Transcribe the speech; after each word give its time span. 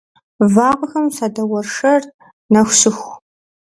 Вагъуэхэм 0.53 1.05
садоуэршэр 1.17 2.01
нэху 2.51 2.75
щыху. 2.79 3.11